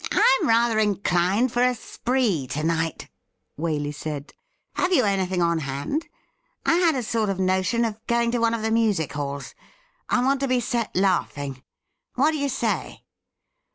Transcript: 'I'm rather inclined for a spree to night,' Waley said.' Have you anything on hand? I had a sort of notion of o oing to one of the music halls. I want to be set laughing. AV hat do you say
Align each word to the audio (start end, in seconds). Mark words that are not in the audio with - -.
'I'm 0.12 0.46
rather 0.46 0.78
inclined 0.78 1.50
for 1.50 1.62
a 1.62 1.74
spree 1.74 2.46
to 2.48 2.62
night,' 2.62 3.08
Waley 3.58 3.94
said.' 3.94 4.34
Have 4.74 4.92
you 4.92 5.04
anything 5.04 5.40
on 5.40 5.60
hand? 5.60 6.08
I 6.66 6.74
had 6.74 6.94
a 6.94 7.02
sort 7.02 7.30
of 7.30 7.40
notion 7.40 7.86
of 7.86 7.94
o 8.06 8.14
oing 8.14 8.32
to 8.32 8.38
one 8.38 8.52
of 8.52 8.60
the 8.60 8.70
music 8.70 9.14
halls. 9.14 9.54
I 10.10 10.22
want 10.22 10.40
to 10.40 10.46
be 10.46 10.60
set 10.60 10.94
laughing. 10.94 11.62
AV 12.18 12.24
hat 12.26 12.30
do 12.32 12.36
you 12.36 12.50
say 12.50 13.04